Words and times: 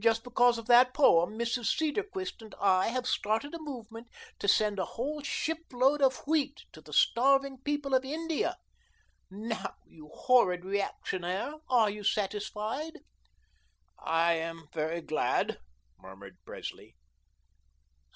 Just 0.00 0.24
because 0.24 0.58
of 0.58 0.66
that 0.66 0.92
poem 0.94 1.38
Mrs. 1.38 1.76
Cedarquist 1.78 2.42
and 2.42 2.56
I 2.60 2.88
have 2.88 3.06
started 3.06 3.54
a 3.54 3.60
movement 3.62 4.08
to 4.40 4.48
send 4.48 4.80
a 4.80 4.84
whole 4.98 5.22
shipload 5.22 6.02
of 6.02 6.16
wheat 6.26 6.64
to 6.72 6.80
the 6.80 6.92
starving 6.92 7.58
people 7.58 7.94
in 7.94 8.02
India. 8.04 8.56
Now, 9.30 9.76
you 9.86 10.10
horrid 10.12 10.64
reactionnaire, 10.64 11.54
are 11.70 11.88
you 11.88 12.02
satisfied?" 12.02 12.98
"I 13.96 14.32
am 14.32 14.66
very 14.72 15.00
glad," 15.02 15.58
murmured 16.00 16.38
Presley. 16.44 16.96